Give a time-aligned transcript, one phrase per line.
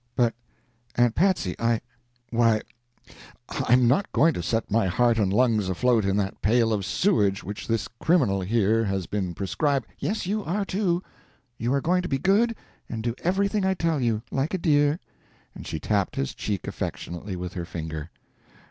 [0.15, 0.33] "But,
[0.95, 1.79] Aunt Patsy, I
[2.31, 2.61] why,
[3.49, 7.43] I'm not going to set my heart and lungs afloat in that pail of sewage
[7.43, 11.03] which this criminal here has been prescri" "Yes, you are, too.
[11.59, 12.55] You are going to be good,
[12.89, 14.99] and do everything I tell you, like a dear,"
[15.53, 18.09] and she tapped his cheek affectionately with her finger.